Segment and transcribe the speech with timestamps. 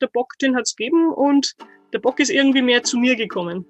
[0.00, 1.54] der Bock, den hat's gegeben und
[1.92, 3.64] der Bock ist irgendwie mehr zu mir gekommen.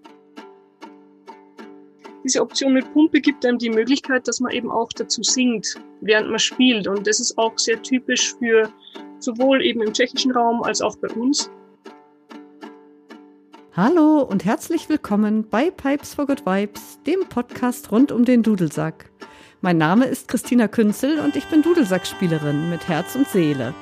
[2.24, 6.28] Diese Option mit Pumpe gibt einem die Möglichkeit, dass man eben auch dazu singt, während
[6.28, 6.86] man spielt.
[6.86, 8.70] Und das ist auch sehr typisch für
[9.18, 11.50] sowohl eben im tschechischen Raum als auch bei uns.
[13.74, 19.10] Hallo und herzlich willkommen bei Pipes for Good Vibes, dem Podcast rund um den Dudelsack.
[19.62, 23.74] Mein Name ist Christina Künzel und ich bin Dudelsackspielerin mit Herz und Seele.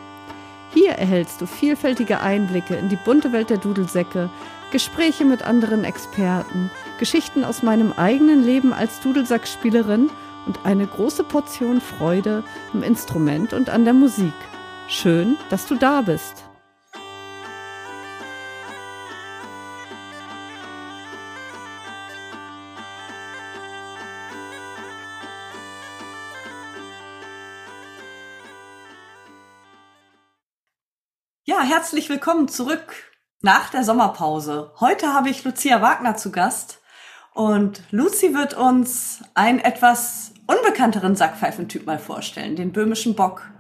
[0.75, 4.31] Hier erhältst du vielfältige Einblicke in die bunte Welt der Dudelsäcke,
[4.71, 10.11] Gespräche mit anderen Experten, Geschichten aus meinem eigenen Leben als Dudelsackspielerin
[10.47, 12.45] und eine große Portion Freude
[12.75, 14.35] im Instrument und an der Musik.
[14.89, 16.48] Schön, dass du da bist.
[31.49, 32.93] Ja, herzlich willkommen zurück
[33.41, 34.71] nach der Sommerpause.
[34.81, 36.83] Heute habe ich Lucia Wagner zu Gast
[37.33, 43.51] und Lucy wird uns einen etwas unbekannteren Sackpfeifentyp mal vorstellen, den böhmischen Bock.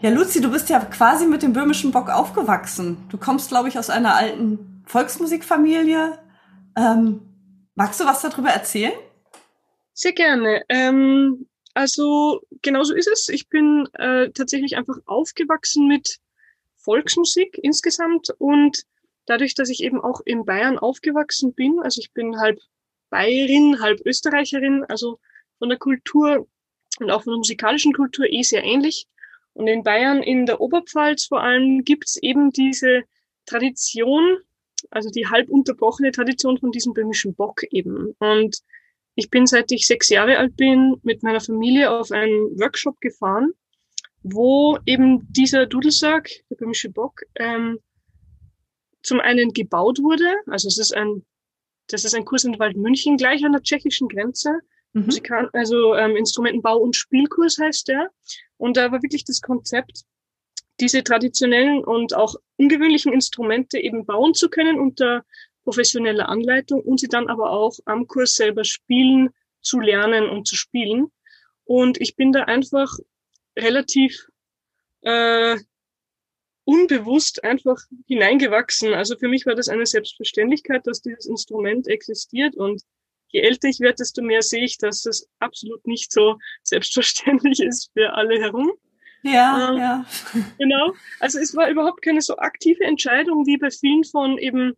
[0.00, 3.06] Ja, Lucy, du bist ja quasi mit dem böhmischen Bock aufgewachsen.
[3.10, 6.18] Du kommst, glaube ich, aus einer alten Volksmusikfamilie.
[6.76, 7.20] Ähm,
[7.76, 8.92] magst du was darüber erzählen?
[9.92, 10.64] Sehr gerne.
[10.68, 13.28] Ähm, also genauso ist es.
[13.28, 16.18] Ich bin äh, tatsächlich einfach aufgewachsen mit
[16.84, 18.84] Volksmusik insgesamt und
[19.26, 22.58] dadurch, dass ich eben auch in Bayern aufgewachsen bin, also ich bin halb
[23.10, 25.18] Bayerin, halb Österreicherin, also
[25.58, 26.46] von der Kultur
[27.00, 29.06] und auch von der musikalischen Kultur eh sehr ähnlich.
[29.52, 33.04] Und in Bayern, in der Oberpfalz vor allem, gibt's eben diese
[33.46, 34.38] Tradition,
[34.90, 38.14] also die halb unterbrochene Tradition von diesem böhmischen Bock eben.
[38.18, 38.58] Und
[39.14, 43.52] ich bin, seit ich sechs Jahre alt bin, mit meiner Familie auf einen Workshop gefahren
[44.24, 47.78] wo eben dieser Dudelsack, der böhmische Bock, ähm,
[49.02, 50.34] zum einen gebaut wurde.
[50.46, 51.24] Also es ist ein,
[51.88, 54.60] das ist ein Kurs in Wald München gleich an der tschechischen Grenze.
[54.94, 55.04] Mhm.
[55.04, 58.10] Musikan also ähm, Instrumentenbau und Spielkurs heißt der.
[58.56, 60.04] Und da war wirklich das Konzept,
[60.80, 65.22] diese traditionellen und auch ungewöhnlichen Instrumente eben bauen zu können unter
[65.64, 69.30] professioneller Anleitung und sie dann aber auch am Kurs selber spielen
[69.60, 71.12] zu lernen und zu spielen.
[71.64, 72.98] Und ich bin da einfach
[73.56, 74.26] relativ
[75.02, 75.56] äh,
[76.64, 78.94] unbewusst einfach hineingewachsen.
[78.94, 82.82] Also für mich war das eine Selbstverständlichkeit, dass dieses Instrument existiert und
[83.28, 87.90] je älter ich werde, desto mehr sehe ich, dass das absolut nicht so selbstverständlich ist
[87.92, 88.72] für alle herum.
[89.22, 90.06] Ja, ähm, ja.
[90.58, 90.94] Genau.
[91.20, 94.74] Also es war überhaupt keine so aktive Entscheidung wie bei vielen von eben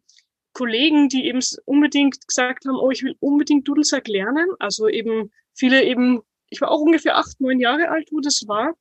[0.52, 4.48] Kollegen, die eben unbedingt gesagt haben, oh, ich will unbedingt Dudelsack lernen.
[4.58, 8.74] Also eben viele eben ich war auch ungefähr acht, neun Jahre alt, wo das war,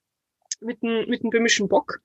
[0.62, 2.00] mit dem, mit böhmischen Bock.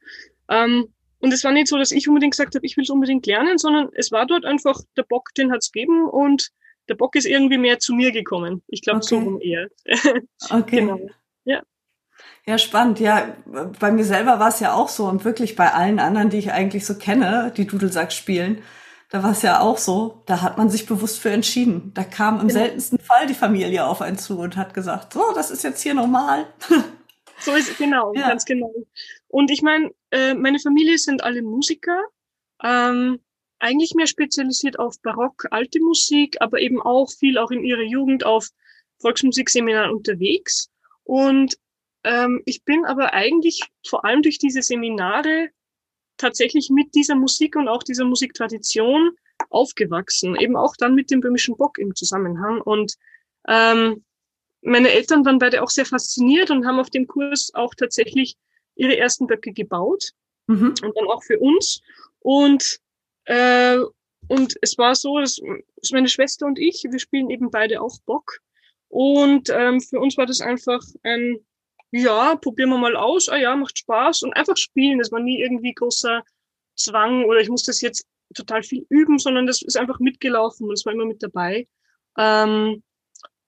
[0.49, 3.27] Ähm, und es war nicht so, dass ich unbedingt gesagt habe, ich will es unbedingt
[3.27, 6.51] lernen, sondern es war dort einfach, der Bock, den hat's gegeben und
[6.89, 8.63] der Bock ist irgendwie mehr zu mir gekommen.
[8.67, 9.07] Ich glaube, okay.
[9.07, 9.69] so rum eher.
[10.51, 10.81] okay.
[10.81, 10.99] Genau.
[11.45, 11.63] Ja.
[12.47, 13.01] Ja, spannend.
[13.01, 13.37] Ja,
[13.79, 16.53] bei mir selber war es ja auch so und wirklich bei allen anderen, die ich
[16.53, 18.63] eigentlich so kenne, die Dudelsack spielen,
[19.11, 21.93] da war es ja auch so, da hat man sich bewusst für entschieden.
[21.95, 22.61] Da kam im genau.
[22.61, 25.95] seltensten Fall die Familie auf einen zu und hat gesagt, so, das ist jetzt hier
[25.95, 26.47] normal.
[27.43, 28.29] So ist genau, ja.
[28.29, 28.71] ganz genau.
[29.29, 31.99] Und ich meine, äh, meine Familie sind alle Musiker,
[32.63, 33.19] ähm,
[33.59, 38.25] eigentlich mehr spezialisiert auf Barock, alte Musik, aber eben auch viel auch in ihrer Jugend
[38.25, 38.49] auf
[38.99, 40.69] Volksmusikseminaren unterwegs.
[41.03, 41.57] Und
[42.05, 45.49] ähm, ich bin aber eigentlich vor allem durch diese Seminare
[46.21, 49.13] tatsächlich mit dieser Musik und auch dieser Musiktradition
[49.49, 52.61] aufgewachsen, eben auch dann mit dem böhmischen Bock im Zusammenhang.
[52.61, 52.95] Und
[53.49, 54.05] ähm,
[54.63, 58.37] meine Eltern waren beide auch sehr fasziniert und haben auf dem Kurs auch tatsächlich
[58.75, 60.11] ihre ersten Böcke gebaut
[60.47, 60.75] mhm.
[60.83, 61.81] und dann auch für uns.
[62.21, 62.81] Und
[63.25, 63.79] äh,
[64.29, 65.41] und es war so, dass,
[65.91, 68.39] meine Schwester und ich, wir spielen eben beide auch Bock.
[68.89, 71.39] Und ähm, für uns war das einfach ein
[71.93, 74.99] ja, probieren wir mal aus, ah ja, macht Spaß und einfach spielen.
[74.99, 76.23] Das war nie irgendwie großer
[76.77, 80.73] Zwang oder ich muss das jetzt total viel üben, sondern das ist einfach mitgelaufen und
[80.73, 81.67] das war immer mit dabei.
[82.17, 82.83] Ähm,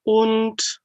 [0.03, 0.81] und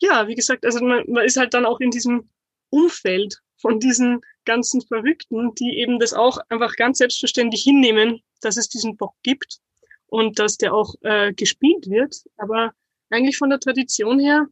[0.00, 2.28] ja, wie gesagt, also man, man ist halt dann auch in diesem
[2.70, 8.68] Umfeld von diesen ganzen Verrückten, die eben das auch einfach ganz selbstverständlich hinnehmen, dass es
[8.68, 9.58] diesen Bock gibt
[10.06, 12.24] und dass der auch äh, gespielt wird.
[12.36, 12.72] Aber
[13.10, 14.46] eigentlich von der Tradition her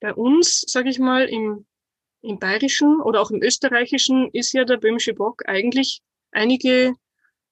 [0.00, 1.66] bei uns, sage ich mal, im,
[2.22, 6.02] im Bayerischen oder auch im Österreichischen ist ja der böhmische Bock eigentlich
[6.32, 6.94] einige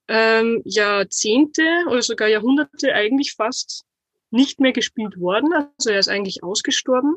[0.09, 3.85] ähm, Jahrzehnte oder sogar Jahrhunderte eigentlich fast
[4.31, 5.53] nicht mehr gespielt worden.
[5.53, 7.17] Also er ist eigentlich ausgestorben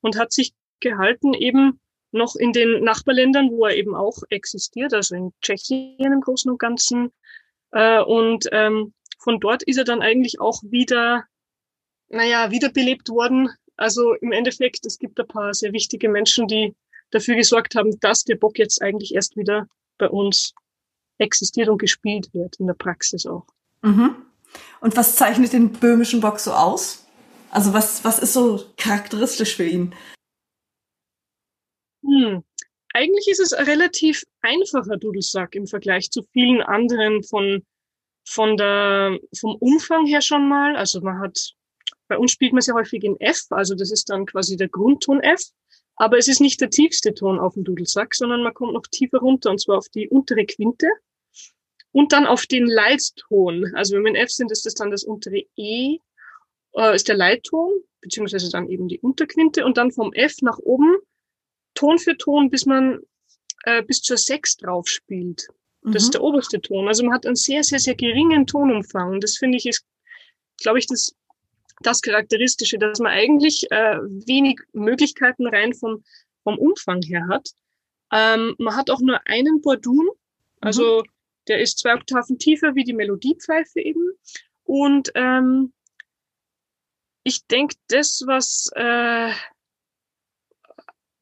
[0.00, 1.80] und hat sich gehalten eben
[2.12, 6.58] noch in den Nachbarländern, wo er eben auch existiert, also in Tschechien im Großen und
[6.58, 7.12] Ganzen.
[7.72, 11.24] Äh, und ähm, von dort ist er dann eigentlich auch wieder,
[12.08, 13.50] naja, wiederbelebt worden.
[13.76, 16.74] Also im Endeffekt, es gibt ein paar sehr wichtige Menschen, die
[17.10, 19.66] dafür gesorgt haben, dass der Bock jetzt eigentlich erst wieder
[19.98, 20.54] bei uns
[21.18, 23.46] existiert und gespielt wird, in der Praxis auch.
[23.82, 24.16] Mhm.
[24.80, 27.06] Und was zeichnet den böhmischen Bock so aus?
[27.50, 29.94] Also was, was ist so charakteristisch für ihn?
[32.04, 32.44] Hm.
[32.92, 37.62] Eigentlich ist es ein relativ einfacher Dudelsack im Vergleich zu vielen anderen von,
[38.26, 40.76] von der, vom Umfang her schon mal.
[40.76, 41.52] Also man hat,
[42.08, 45.20] bei uns spielt man sehr häufig in F, also das ist dann quasi der Grundton
[45.20, 45.40] F.
[45.96, 49.18] Aber es ist nicht der tiefste Ton auf dem Dudelsack, sondern man kommt noch tiefer
[49.18, 50.88] runter und zwar auf die untere Quinte
[51.90, 53.72] und dann auf den Leitton.
[53.74, 55.98] Also wenn wir in F sind, ist das dann das untere E,
[56.74, 57.72] äh, ist der Leitton,
[58.02, 60.96] beziehungsweise dann eben die Unterquinte und dann vom F nach oben
[61.74, 63.00] Ton für Ton, bis man
[63.64, 65.48] äh, bis zur Sechs drauf spielt.
[65.82, 65.96] Das mhm.
[65.96, 66.88] ist der oberste Ton.
[66.88, 69.20] Also man hat einen sehr, sehr, sehr geringen Tonumfang.
[69.20, 69.86] Das finde ich ist,
[70.60, 71.14] glaube ich, das,
[71.80, 76.04] das Charakteristische, dass man eigentlich äh, wenig Möglichkeiten rein vom,
[76.42, 77.50] vom Umfang her hat.
[78.12, 80.08] Ähm, man hat auch nur einen Bordun,
[80.60, 81.10] also mhm.
[81.48, 84.12] der ist zwei Oktaven tiefer wie die Melodiepfeife eben.
[84.64, 85.72] Und ähm,
[87.24, 89.32] ich denke, das, was äh,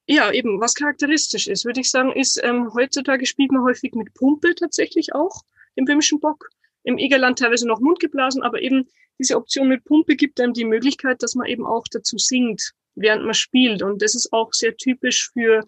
[0.07, 4.13] ja, eben, was charakteristisch ist, würde ich sagen, ist, ähm, heutzutage spielt man häufig mit
[4.13, 5.41] Pumpe tatsächlich auch,
[5.73, 6.49] im böhmischen Bock.
[6.83, 8.87] Im Egerland teilweise noch mundgeblasen, aber eben
[9.19, 13.23] diese Option mit Pumpe gibt einem die Möglichkeit, dass man eben auch dazu singt, während
[13.23, 13.81] man spielt.
[13.81, 15.61] Und das ist auch sehr typisch für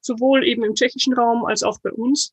[0.00, 2.32] sowohl eben im tschechischen Raum als auch bei uns,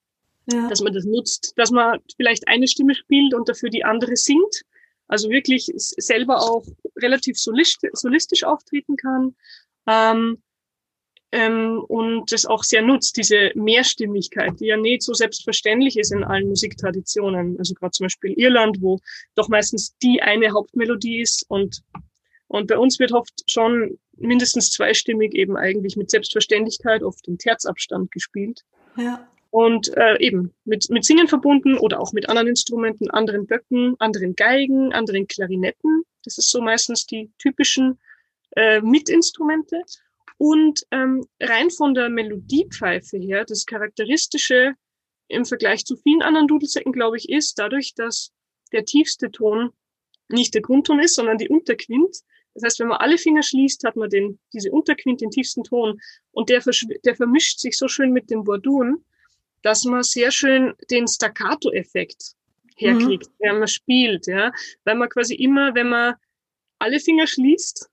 [0.51, 0.67] ja.
[0.67, 4.63] dass man das nutzt, dass man vielleicht eine Stimme spielt und dafür die andere singt.
[5.07, 6.65] Also wirklich selber auch
[6.97, 9.35] relativ solistisch auftreten kann.
[9.87, 10.43] Ähm,
[11.31, 16.23] ähm, und das auch sehr nutzt, diese Mehrstimmigkeit, die ja nicht so selbstverständlich ist in
[16.23, 17.57] allen Musiktraditionen.
[17.59, 18.99] Also gerade zum Beispiel Irland, wo
[19.35, 21.83] doch meistens die eine Hauptmelodie ist und,
[22.47, 28.11] und bei uns wird oft schon mindestens zweistimmig eben eigentlich mit Selbstverständlichkeit, oft im Terzabstand
[28.11, 28.63] gespielt.
[28.97, 29.27] Ja.
[29.51, 34.35] Und äh, eben mit, mit Singen verbunden oder auch mit anderen Instrumenten, anderen Böcken, anderen
[34.35, 36.03] Geigen, anderen Klarinetten.
[36.23, 37.99] Das ist so meistens die typischen
[38.55, 39.81] äh, Mitinstrumente.
[40.39, 44.73] Und ähm, rein von der Melodiepfeife her, das Charakteristische
[45.27, 48.31] im Vergleich zu vielen anderen Dudelsäcken, glaube ich, ist dadurch, dass
[48.71, 49.71] der tiefste Ton
[50.29, 52.15] nicht der Grundton ist, sondern die Unterquint.
[52.53, 55.99] Das heißt, wenn man alle Finger schließt, hat man den, diese Unterquint, den tiefsten Ton.
[56.31, 56.63] Und der,
[57.03, 59.03] der vermischt sich so schön mit dem Bordun,
[59.61, 62.35] dass man sehr schön den Staccato-Effekt
[62.77, 63.33] herkriegt, mhm.
[63.39, 64.53] wenn man spielt, ja.
[64.85, 66.15] Weil man quasi immer, wenn man
[66.79, 67.89] alle Finger schließt,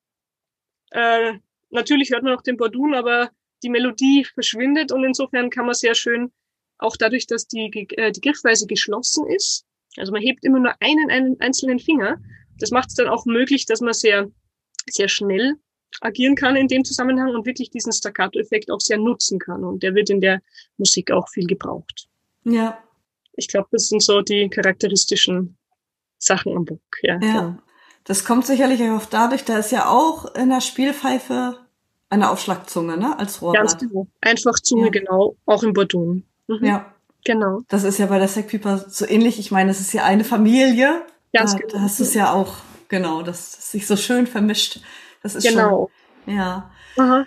[0.93, 1.33] äh,
[1.71, 3.31] Natürlich hört man noch den Bordun, aber
[3.63, 6.33] die Melodie verschwindet und insofern kann man sehr schön,
[6.79, 9.65] auch dadurch, dass die, äh, die Griffweise geschlossen ist,
[9.97, 12.19] also man hebt immer nur einen, einen einzelnen Finger,
[12.59, 14.31] das macht es dann auch möglich, dass man sehr,
[14.89, 15.55] sehr schnell
[16.01, 19.65] agieren kann in dem Zusammenhang und wirklich diesen Staccato-Effekt auch sehr nutzen kann.
[19.65, 20.43] Und der wird in der
[20.77, 22.09] Musik auch viel gebraucht.
[22.45, 22.83] Ja.
[23.33, 25.57] Ich glaube, das sind so die charakteristischen
[26.19, 26.83] Sachen am Book.
[27.03, 27.63] Ja, ja.
[28.07, 31.59] Das kommt sicherlich auch dadurch, da ist ja auch in der Spielpfeife
[32.09, 33.19] eine Aufschlagzunge, ne?
[33.19, 33.63] Als Rohrblatt.
[33.63, 34.07] Ganz genau.
[34.21, 34.91] Einfach Zunge, ja.
[34.91, 35.37] genau.
[35.45, 36.25] Auch im Bordun.
[36.47, 36.65] Mhm.
[36.65, 36.95] Ja.
[37.25, 37.63] Genau.
[37.69, 39.41] Das ist ja bei der Sackpieper so ähnlich.
[39.41, 41.03] Ich meine, es ist ja eine Familie.
[41.33, 41.73] Ganz da, genau.
[41.73, 42.55] Da hast du es ja auch,
[42.87, 44.81] genau, dass es sich so schön vermischt.
[45.25, 45.91] Das ist genau.
[46.25, 46.37] schon.
[46.37, 46.71] Ja.
[46.97, 47.27] Aha.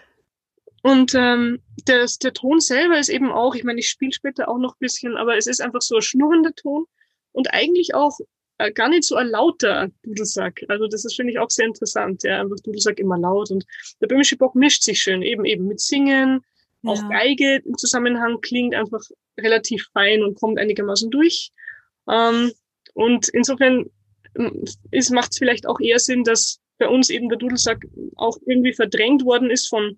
[0.82, 4.58] Und ähm, das, der Ton selber ist eben auch, ich meine, ich spiele später auch
[4.58, 6.86] noch bisschen, aber es ist einfach so ein schnurrender Ton
[7.34, 8.18] und eigentlich auch
[8.60, 10.64] äh, gar nicht so ein lauter Dudelsack.
[10.68, 12.24] Also das ist, finde ich, auch sehr interessant.
[12.24, 13.50] Ja, einfach Dudelsack immer laut.
[13.50, 13.66] Und
[14.02, 16.42] der böhmische Bock mischt sich schön, eben eben mit Singen.
[16.84, 16.92] Ja.
[16.92, 19.02] Auch Geige im Zusammenhang klingt einfach
[19.40, 21.52] relativ fein und kommt einigermaßen durch.
[22.10, 22.52] Ähm,
[22.94, 23.86] und insofern
[24.38, 24.66] ähm,
[25.12, 27.86] macht es vielleicht auch eher Sinn, dass bei uns eben der Dudelsack
[28.16, 29.98] auch irgendwie verdrängt worden ist von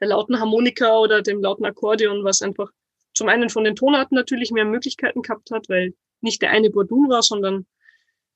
[0.00, 2.70] der lauten Harmonika oder dem lauten Akkordeon, was einfach
[3.12, 5.92] zum einen von den Tonarten natürlich mehr Möglichkeiten gehabt hat, weil
[6.22, 7.66] nicht der eine Bordun war, sondern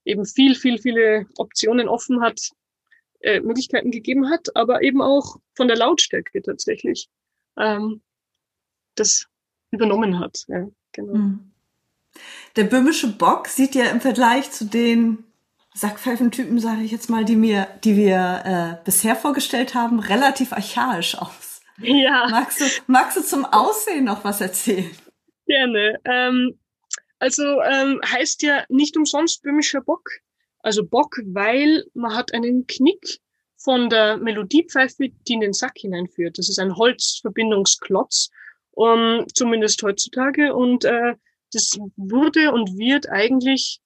[0.05, 2.51] eben viel, viel, viele Optionen offen hat,
[3.21, 7.09] äh, Möglichkeiten gegeben hat, aber eben auch von der Lautstärke tatsächlich
[7.59, 8.03] ähm,
[8.95, 9.27] das
[9.71, 10.45] übernommen hat.
[10.49, 11.15] Ja, genau.
[11.15, 11.51] Hm.
[12.57, 15.25] Der böhmische Bock sieht ja im Vergleich zu den
[15.75, 21.17] Sackpfeifentypen, sage ich jetzt mal, die mir, die wir äh, bisher vorgestellt haben, relativ archaisch
[21.17, 21.63] aus.
[21.79, 22.29] Ja.
[22.31, 24.91] Magst du, magst du zum Aussehen noch was erzählen?
[25.47, 25.99] Gerne.
[26.05, 26.59] Ähm,
[27.25, 30.11] also ähm, heißt ja nicht umsonst böhmischer Bock.
[30.59, 33.19] Also Bock, weil man hat einen Knick
[33.57, 36.37] von der Melodiepfeife, die in den Sack hineinführt.
[36.37, 38.29] Das ist ein Holzverbindungsklotz,
[38.73, 40.55] um, zumindest heutzutage.
[40.55, 41.15] Und äh,
[41.51, 43.81] das wurde und wird eigentlich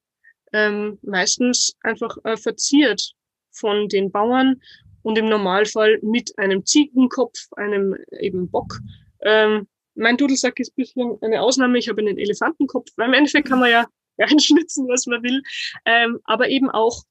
[0.52, 3.12] ähm, meistens einfach äh, verziert
[3.52, 4.60] von den Bauern
[5.02, 8.80] und im Normalfall mit einem Ziegenkopf, einem eben Bock.
[9.20, 9.68] Ähm,
[9.98, 11.78] mein Dudelsack ist ein bisschen eine Ausnahme.
[11.78, 12.90] Ich habe einen Elefantenkopf.
[12.96, 13.86] Weil Im Endeffekt kann man ja
[14.18, 15.42] reinschnitzen, was man will.
[15.84, 17.02] Ähm, aber eben auch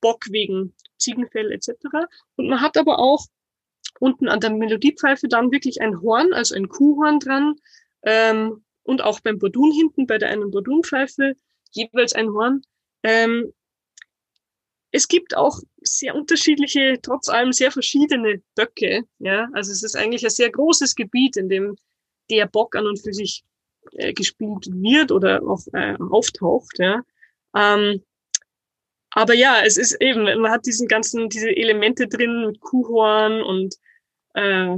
[0.00, 1.70] Bock wegen Ziegenfell etc.
[2.36, 3.26] Und man hat aber auch
[3.98, 7.56] unten an der Melodiepfeife dann wirklich ein Horn, also ein Kuhhorn dran.
[8.02, 11.34] Ähm, und auch beim Bordun hinten, bei der einen Bordunpfeife,
[11.72, 12.62] jeweils ein Horn.
[13.02, 13.52] Ähm,
[14.92, 19.02] es gibt auch sehr unterschiedliche, trotz allem sehr verschiedene Böcke.
[19.18, 21.76] Ja, also es ist eigentlich ein sehr großes Gebiet, in dem
[22.30, 23.44] der Bock an und für sich
[23.92, 26.78] äh, gespielt wird oder auch äh, auftaucht.
[26.78, 27.02] Ja.
[27.54, 28.02] Ähm,
[29.10, 33.74] aber ja, es ist eben, man hat diesen ganzen, diese Elemente drin mit Kuhhorn und
[34.34, 34.76] äh,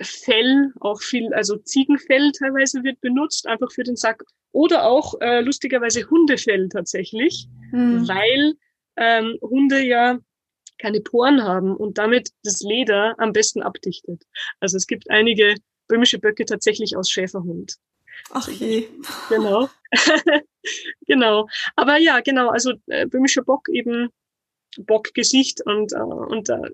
[0.00, 4.24] Fell, auch viel, also Ziegenfell teilweise wird benutzt, einfach für den Sack.
[4.52, 8.08] Oder auch äh, lustigerweise Hundefell tatsächlich, mhm.
[8.08, 8.54] weil
[8.96, 10.18] ähm, Hunde ja
[10.78, 14.24] keine Poren haben und damit das Leder am besten abdichtet.
[14.60, 15.56] Also es gibt einige
[15.88, 17.76] böhmische Böcke tatsächlich aus Schäferhund.
[18.30, 18.88] Ach je.
[19.28, 19.68] Genau.
[21.06, 21.48] genau.
[21.76, 24.10] Aber ja, genau, also äh, böhmischer Bock eben
[24.78, 26.70] Bockgesicht und, äh, und äh,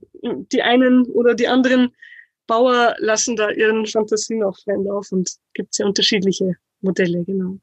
[0.53, 1.95] die einen oder die anderen
[2.47, 7.59] Bauer lassen da ihren Fantasien auch freien Lauf und gibt sehr unterschiedliche Modelle, genau.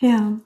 [0.00, 0.40] Ja.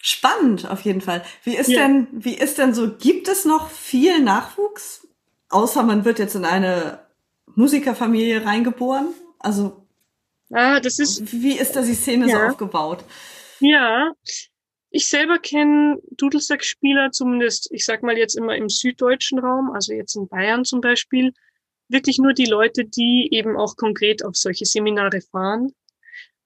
[0.00, 1.24] Spannend auf jeden Fall.
[1.42, 1.80] Wie ist ja.
[1.80, 5.06] denn, wie ist denn so, gibt es noch viel Nachwuchs?
[5.48, 7.05] Außer man wird jetzt in eine
[7.56, 9.08] Musikerfamilie reingeboren?
[9.40, 9.86] Also,
[10.52, 12.38] ah, das ist, wie ist da die Szene ja.
[12.38, 13.04] so aufgebaut?
[13.58, 14.12] Ja,
[14.90, 20.14] ich selber kenne Dudelsack-Spieler, zumindest, ich sag mal jetzt immer im süddeutschen Raum, also jetzt
[20.14, 21.32] in Bayern zum Beispiel,
[21.88, 25.72] wirklich nur die Leute, die eben auch konkret auf solche Seminare fahren.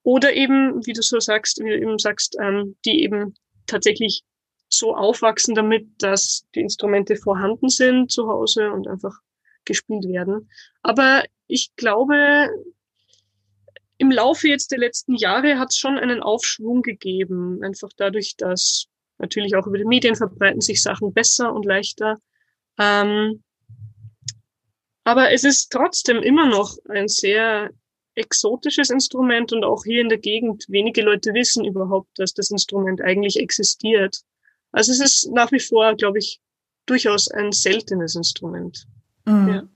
[0.03, 3.35] Oder eben, wie du so sagst, wie du eben sagst, ähm, die eben
[3.67, 4.23] tatsächlich
[4.69, 9.19] so aufwachsen damit, dass die Instrumente vorhanden sind zu Hause und einfach
[9.71, 10.51] gespielt werden.
[10.83, 12.49] Aber ich glaube,
[13.99, 17.63] im Laufe jetzt der letzten Jahre hat es schon einen Aufschwung gegeben.
[17.63, 18.87] Einfach dadurch, dass
[19.19, 22.19] natürlich auch über die Medien verbreiten sich Sachen besser und leichter.
[22.79, 23.45] Ähm,
[25.05, 27.71] aber es ist trotzdem immer noch ein sehr
[28.15, 33.01] exotisches Instrument und auch hier in der Gegend wenige Leute wissen überhaupt, dass das Instrument
[33.01, 34.17] eigentlich existiert.
[34.73, 36.41] Also es ist nach wie vor, glaube ich,
[36.87, 38.87] durchaus ein seltenes Instrument.
[39.31, 39.71] Mhm.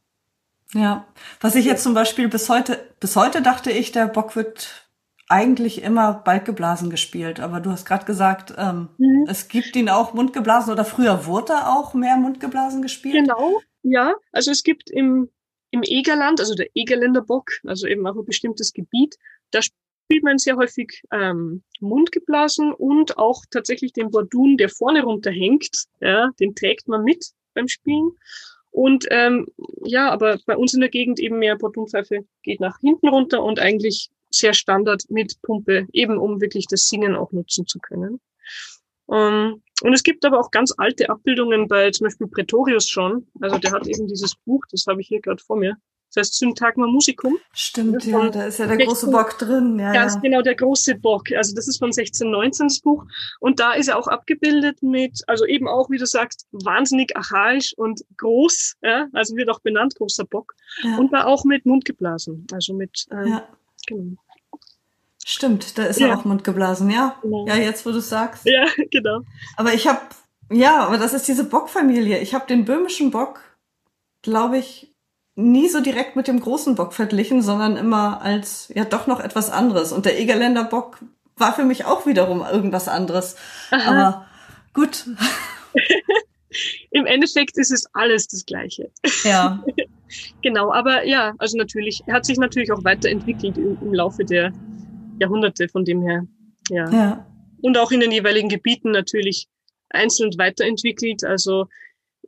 [0.74, 0.80] Ja.
[0.80, 1.06] ja.
[1.40, 4.88] Was ich jetzt zum Beispiel bis heute, bis heute dachte ich, der Bock wird
[5.28, 7.40] eigentlich immer Balkgeblasen gespielt.
[7.40, 9.26] Aber du hast gerade gesagt, ähm, mhm.
[9.28, 13.14] es gibt ihn auch mundgeblasen oder früher wurde auch mehr mundgeblasen gespielt.
[13.14, 14.14] Genau, ja.
[14.32, 15.30] Also es gibt im
[15.74, 19.16] im Egerland, also der Egerländer Bock, also eben auch ein bestimmtes Gebiet,
[19.50, 25.86] da spielt man sehr häufig ähm, mundgeblasen und auch tatsächlich den Bordun, der vorne runterhängt,
[26.00, 28.12] ja, den trägt man mit beim Spielen.
[28.74, 29.46] Und ähm,
[29.84, 33.60] ja, aber bei uns in der Gegend eben mehr Bordunpfeife geht nach hinten runter und
[33.60, 38.20] eigentlich sehr Standard mit Pumpe, eben um wirklich das Singen auch nutzen zu können.
[39.06, 43.28] Um, ähm, und es gibt aber auch ganz alte Abbildungen bei zum Beispiel Pretorius schon.
[43.40, 45.76] Also der hat eben dieses Buch, das habe ich hier gerade vor mir.
[46.14, 47.38] Das heißt Syntagma Musicum.
[47.52, 49.78] Stimmt, ja, da ist ja der 16, große Bock drin.
[49.78, 50.20] Ja, ganz ja.
[50.20, 51.32] genau, der große Bock.
[51.32, 53.04] Also das ist von 1619 das Buch.
[53.40, 57.74] Und da ist er auch abgebildet mit, also eben auch, wie du sagst, wahnsinnig archaisch
[57.76, 58.76] und groß.
[58.82, 59.08] Ja?
[59.12, 60.54] Also wird auch benannt, großer Bock.
[60.82, 60.98] Ja.
[60.98, 62.46] Und da auch mit Mund geblasen.
[62.52, 63.48] Also mit, ähm, ja.
[63.86, 64.16] genau.
[65.26, 66.08] Stimmt, da ist ja.
[66.08, 67.16] er auch mundgeblasen, ja.
[67.22, 67.46] Genau.
[67.48, 68.44] Ja, jetzt wo du sagst.
[68.44, 69.22] Ja, genau.
[69.56, 70.00] Aber ich habe,
[70.52, 72.18] ja, aber das ist diese Bockfamilie.
[72.18, 73.40] Ich habe den böhmischen Bock,
[74.20, 74.93] glaube ich,
[75.36, 79.50] nie so direkt mit dem großen Bock verglichen, sondern immer als ja doch noch etwas
[79.50, 79.92] anderes.
[79.92, 80.98] Und der Egerländer Bock
[81.36, 83.36] war für mich auch wiederum irgendwas anderes.
[83.70, 83.90] Aha.
[83.90, 84.26] Aber
[84.72, 85.06] gut.
[86.90, 88.90] Im Endeffekt ist es alles das Gleiche.
[89.24, 89.64] Ja.
[90.42, 94.52] genau, aber ja, also natürlich, hat sich natürlich auch weiterentwickelt im, im Laufe der
[95.18, 96.26] Jahrhunderte von dem her.
[96.70, 96.88] Ja.
[96.90, 97.26] ja.
[97.60, 99.48] Und auch in den jeweiligen Gebieten natürlich
[99.90, 101.24] einzeln weiterentwickelt.
[101.24, 101.66] Also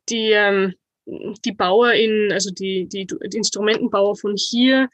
[0.09, 0.75] die, ähm,
[1.07, 4.89] die Bauer in, also die, die, die Instrumentenbauer von hier,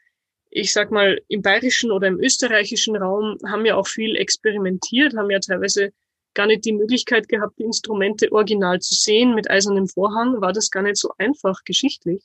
[0.49, 5.31] ich sag mal, im bayerischen oder im österreichischen Raum haben ja auch viel experimentiert, haben
[5.31, 5.91] ja teilweise
[6.35, 9.33] gar nicht die Möglichkeit gehabt, die Instrumente original zu sehen.
[9.33, 12.23] Mit eisernem Vorhang war das gar nicht so einfach geschichtlich.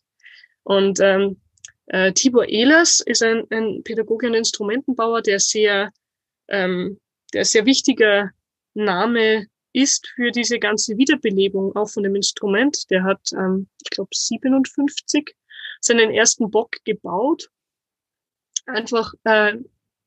[0.62, 1.40] Und ähm,
[1.86, 5.90] äh, Tibor Ehlers ist ein, ein Pädagoge und Instrumentenbauer, der sehr,
[6.48, 6.98] ähm,
[7.32, 8.30] der sehr wichtiger
[8.74, 9.46] Name
[9.78, 12.90] ist für diese ganze Wiederbelebung auch von dem Instrument.
[12.90, 15.36] Der hat, ähm, ich glaube, 57
[15.80, 17.50] seinen ersten Bock gebaut.
[18.66, 19.54] Einfach äh,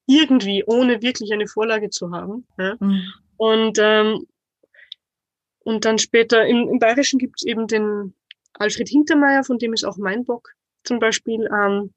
[0.06, 2.46] irgendwie, ohne wirklich eine Vorlage zu haben.
[2.58, 2.76] Ja?
[2.80, 3.14] Mhm.
[3.38, 4.28] Und, ähm,
[5.60, 8.14] und dann später im, im Bayerischen gibt es eben den
[8.54, 11.48] Alfred Hintermeier, von dem ist auch mein Bock zum Beispiel.
[11.52, 11.94] Ähm,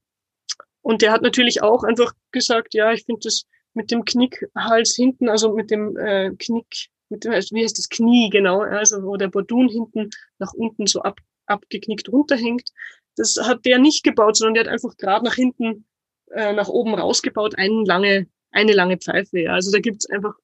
[0.80, 5.28] und der hat natürlich auch einfach gesagt, ja, ich finde das mit dem Knickhals hinten,
[5.28, 9.28] also mit dem äh, Knick, mit dem, wie heißt das Knie genau, also wo der
[9.28, 12.70] Bordun hinten nach unten so ab, abgeknickt runterhängt.
[13.16, 15.84] Das hat der nicht gebaut, sondern der hat einfach gerade nach hinten,
[16.32, 19.40] äh, nach oben rausgebaut, eine lange, eine lange Pfeife.
[19.40, 19.52] Ja.
[19.52, 20.34] Also da gibt's einfach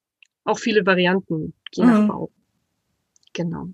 [0.45, 2.09] auch viele Varianten, je nach mhm.
[2.09, 2.31] Bau.
[3.33, 3.69] Genau.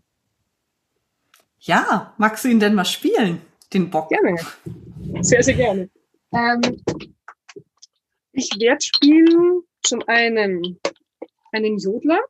[1.61, 3.41] Ja, magst du ihn denn mal spielen,
[3.73, 4.09] den Bock?
[4.09, 4.37] Gerne.
[5.21, 5.91] Sehr, sehr gerne.
[6.33, 6.83] Ähm,
[8.33, 10.79] ich werde spielen zum einen
[11.53, 12.21] einen Jodler,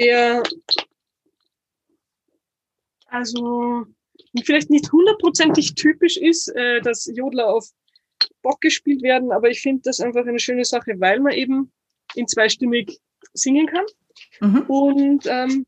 [0.00, 0.42] der
[3.06, 3.86] also
[4.44, 7.68] vielleicht nicht hundertprozentig typisch ist, äh, dass Jodler auf
[8.42, 11.72] Bock gespielt werden, aber ich finde das einfach eine schöne Sache, weil man eben
[12.14, 12.98] in zweistimmig
[13.32, 13.84] singen kann.
[14.40, 14.62] Mhm.
[14.62, 15.66] Und ähm,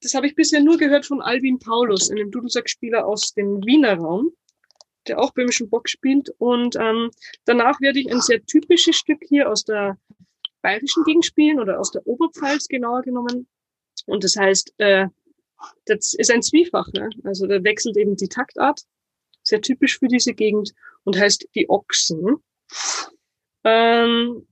[0.00, 4.32] das habe ich bisher nur gehört von Albin Paulus, einem Dudelsackspieler aus dem Wiener Raum
[5.06, 6.30] der auch böhmischen Bock spielt.
[6.38, 7.10] Und ähm,
[7.44, 9.98] danach werde ich ein sehr typisches Stück hier aus der
[10.64, 13.46] bayerischen Gegend spielen oder aus der Oberpfalz genauer genommen.
[14.06, 15.06] Und das heißt, äh,
[15.84, 16.88] das ist ein Zwiefach.
[16.94, 17.10] Ne?
[17.22, 18.80] Also da wechselt eben die Taktart,
[19.42, 20.72] sehr typisch für diese Gegend
[21.04, 22.36] und heißt die Ochsen.
[23.62, 24.46] Ähm,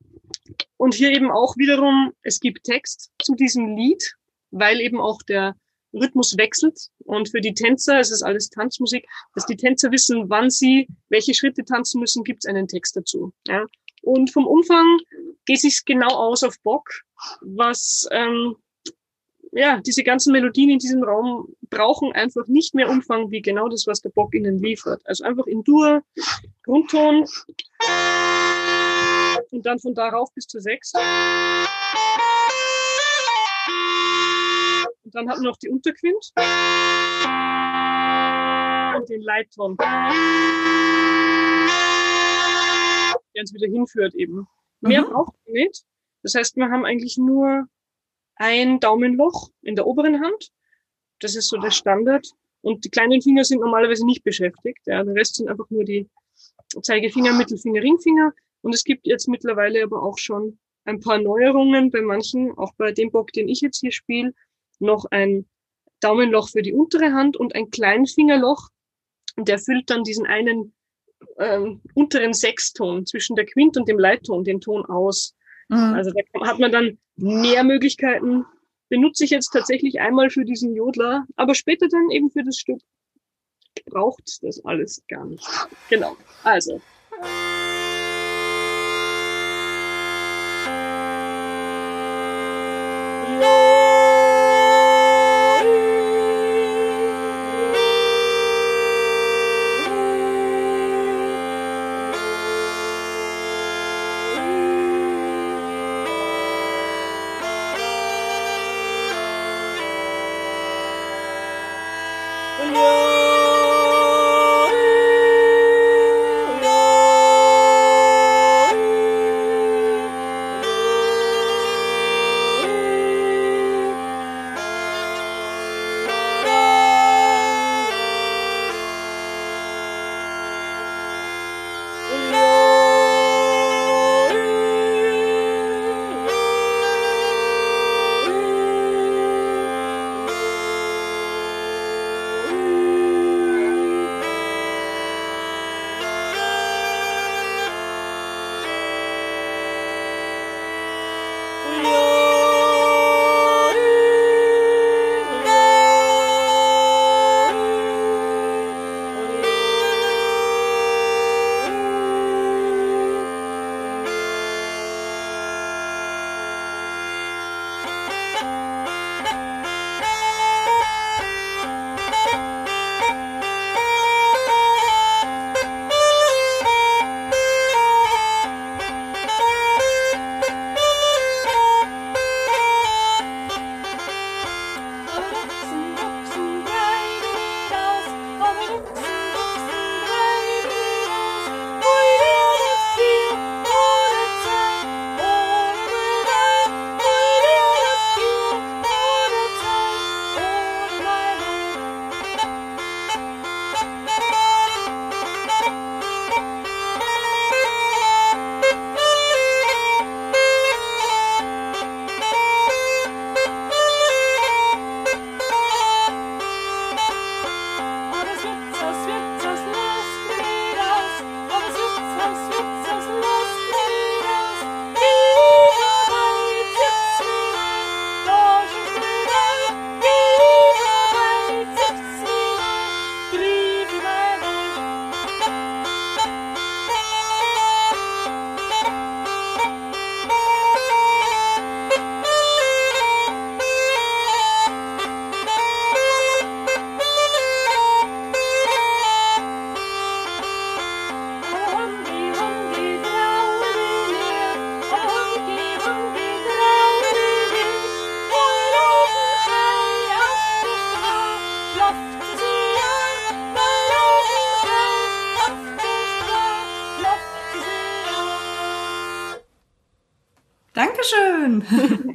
[0.77, 4.15] und hier eben auch wiederum, es gibt Text zu diesem Lied,
[4.51, 5.57] weil eben auch der
[5.95, 6.79] Rhythmus wechselt.
[7.05, 11.33] Und für die Tänzer, es ist alles Tanzmusik, dass die Tänzer wissen, wann sie welche
[11.33, 13.33] Schritte tanzen müssen, gibt es einen Text dazu.
[13.47, 13.65] Ja.
[14.03, 14.99] Und vom Umfang
[15.47, 16.89] geht sich genau aus auf Bock,
[17.41, 18.57] was ähm,
[19.53, 23.87] ja diese ganzen Melodien in diesem Raum brauchen einfach nicht mehr Umfang wie genau das,
[23.87, 25.03] was der Bock ihnen liefert.
[25.05, 26.03] Also einfach in Dur,
[26.63, 27.27] Grundton
[29.51, 30.93] und dann von darauf bis zur Sechs.
[35.05, 36.33] Und dann hat man noch die Unterquint
[38.97, 39.77] und den Leitton,
[43.35, 44.47] der uns wieder hinführt eben.
[44.83, 45.13] Mehr mhm.
[45.13, 45.85] braucht man nicht.
[46.23, 47.67] Das heißt, wir haben eigentlich nur
[48.37, 50.51] ein Daumenloch in der oberen Hand.
[51.21, 52.27] Das ist so der Standard.
[52.61, 54.81] Und die kleinen Finger sind normalerweise nicht beschäftigt.
[54.87, 56.09] Ja, der Rest sind einfach nur die
[56.81, 58.33] Zeigefinger, Mittelfinger, Ringfinger.
[58.63, 62.93] Und es gibt jetzt mittlerweile aber auch schon ein paar Neuerungen bei manchen, auch bei
[62.93, 64.35] dem Bock, den ich jetzt hier spiele,
[64.79, 65.47] noch ein
[66.01, 68.69] Daumenloch für die untere Hand und ein Kleinfingerloch.
[69.37, 70.75] Und der füllt dann diesen einen
[71.39, 75.35] ähm, unteren Sechston zwischen der Quint und dem Leitton, den Ton aus.
[75.69, 75.95] Mhm.
[75.95, 78.45] Also da hat man dann mehr Möglichkeiten.
[78.89, 82.81] Benutze ich jetzt tatsächlich einmal für diesen Jodler, aber später dann eben für das Stück
[83.87, 85.47] braucht das alles gar nicht.
[85.89, 86.17] Genau.
[86.45, 86.81] Also.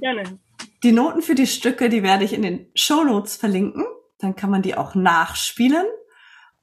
[0.07, 0.39] Gerne.
[0.83, 3.83] Die Noten für die Stücke, die werde ich in den Show Notes verlinken.
[4.19, 5.85] Dann kann man die auch nachspielen.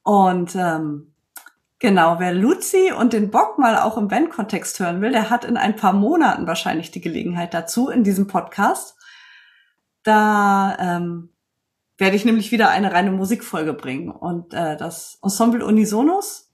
[0.01, 1.13] Und ähm,
[1.77, 5.57] genau, wer Luzi und den Bock mal auch im Bandkontext hören will, der hat in
[5.57, 8.97] ein paar Monaten wahrscheinlich die Gelegenheit dazu in diesem Podcast.
[10.01, 11.29] Da ähm,
[11.99, 14.09] werde ich nämlich wieder eine reine Musikfolge bringen.
[14.09, 16.51] Und äh, das Ensemble Unisonos,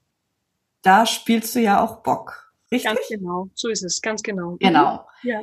[0.82, 2.54] da spielst du ja auch Bock.
[2.70, 2.94] Richtig?
[2.94, 4.58] Ganz genau, so ist es, ganz genau.
[4.60, 5.08] Genau.
[5.24, 5.42] Ja.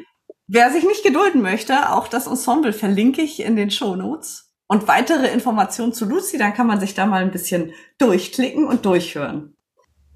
[0.50, 4.50] Wer sich nicht gedulden möchte, auch das Ensemble verlinke ich in den Show Notes.
[4.66, 8.86] Und weitere Informationen zu Lucy, dann kann man sich da mal ein bisschen durchklicken und
[8.86, 9.54] durchhören.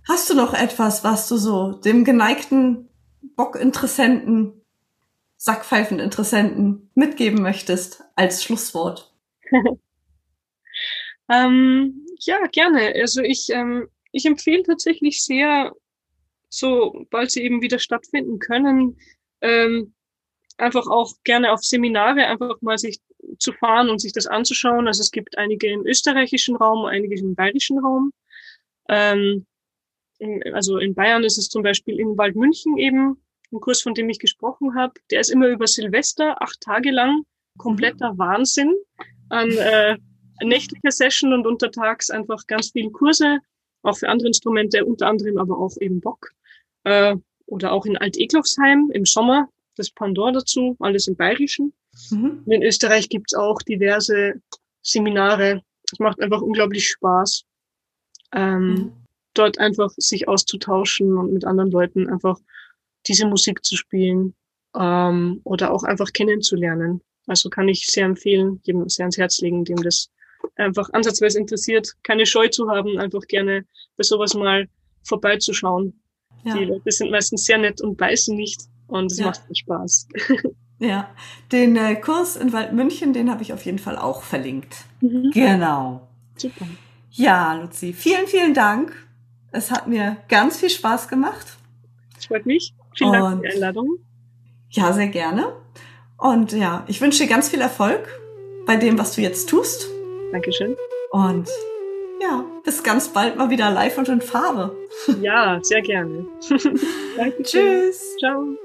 [0.09, 2.89] Hast du noch etwas, was du so dem geneigten
[3.37, 4.65] Bockinteressenten,
[5.37, 9.15] Sackpfeifeninteressenten mitgeben möchtest als Schlusswort?
[11.31, 12.95] ähm, ja, gerne.
[13.01, 15.73] Also ich, ähm, ich empfehle tatsächlich sehr,
[16.49, 18.99] sobald sie eben wieder stattfinden können,
[19.43, 19.93] ähm,
[20.63, 23.01] einfach auch gerne auf Seminare einfach mal sich
[23.39, 24.87] zu fahren und sich das anzuschauen.
[24.87, 28.13] Also es gibt einige im österreichischen Raum, einige im bayerischen Raum.
[28.89, 29.47] Ähm,
[30.53, 33.21] also in Bayern ist es zum Beispiel in Waldmünchen eben
[33.53, 34.95] ein Kurs, von dem ich gesprochen habe.
[35.11, 37.25] Der ist immer über Silvester, acht Tage lang,
[37.59, 38.19] kompletter mhm.
[38.19, 38.75] Wahnsinn
[39.29, 39.97] an äh,
[40.43, 43.39] nächtlicher Session und untertags einfach ganz viele Kurse,
[43.83, 46.31] auch für andere Instrumente, unter anderem aber auch eben Bock.
[46.85, 51.73] Äh, oder auch in Alt-Eklofsheim im Sommer, das Pandor dazu, alles im Bayerischen.
[52.11, 52.43] Mhm.
[52.47, 54.41] in Österreich gibt's auch diverse
[54.81, 55.63] Seminare.
[55.91, 57.45] Es macht einfach unglaublich Spaß,
[58.33, 58.93] ähm, mhm.
[59.35, 62.39] dort einfach sich auszutauschen und mit anderen Leuten einfach
[63.07, 64.35] diese Musik zu spielen
[64.75, 67.03] ähm, oder auch einfach kennenzulernen.
[67.27, 70.11] Also kann ich sehr empfehlen, jedem sehr ans Herz legen, dem das
[70.57, 73.65] einfach ansatzweise interessiert, keine Scheu zu haben, einfach gerne
[73.97, 74.69] bei sowas mal
[75.05, 76.01] vorbeizuschauen.
[76.45, 76.57] Ja.
[76.57, 79.27] Die Leute sind meistens sehr nett und beißen nicht und es ja.
[79.27, 80.09] macht viel Spaß.
[80.83, 81.09] Ja,
[81.53, 84.79] den äh, Kurs in Waldmünchen, den habe ich auf jeden Fall auch verlinkt.
[85.01, 85.31] Mhm.
[85.33, 86.09] Genau.
[86.37, 86.67] Super.
[87.13, 88.93] Ja, Luzi, vielen, vielen Dank.
[89.53, 91.57] Es hat mir ganz viel Spaß gemacht.
[92.17, 92.75] Das freut mich.
[92.97, 93.99] Vielen Dank für die Einladung.
[94.71, 95.53] Ja, sehr gerne.
[96.17, 98.09] Und ja, ich wünsche dir ganz viel Erfolg
[98.67, 99.87] bei dem, was du jetzt tust.
[100.33, 100.75] Dankeschön.
[101.13, 101.49] Und
[102.21, 104.77] ja, bis ganz bald mal wieder live und in Farbe.
[105.21, 106.27] Ja, sehr gerne.
[107.17, 107.43] Danke.
[107.45, 108.17] Tschüss.
[108.19, 108.57] Ciao.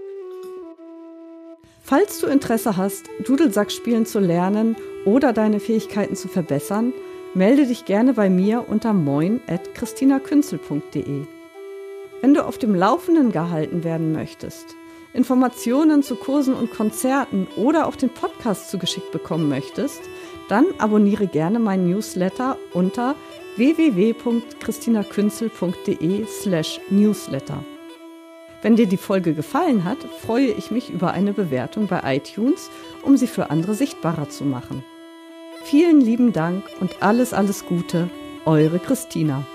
[1.87, 6.91] Falls du Interesse hast, Dudelsack spielen zu lernen oder deine Fähigkeiten zu verbessern,
[7.33, 11.21] melde dich gerne bei mir unter moin.christinakünzel.de.
[12.19, 14.75] Wenn du auf dem Laufenden gehalten werden möchtest,
[15.13, 20.01] Informationen zu Kursen und Konzerten oder auch den Podcast zugeschickt bekommen möchtest,
[20.49, 23.15] dann abonniere gerne meinen Newsletter unter
[23.55, 27.63] www.christinakünzel.de slash newsletter.
[28.61, 32.69] Wenn dir die Folge gefallen hat, freue ich mich über eine Bewertung bei iTunes,
[33.03, 34.83] um sie für andere sichtbarer zu machen.
[35.63, 38.09] Vielen lieben Dank und alles, alles Gute,
[38.45, 39.45] eure Christina.